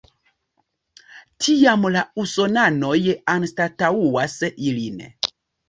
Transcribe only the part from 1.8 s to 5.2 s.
la usonanoj anstataŭas ilin.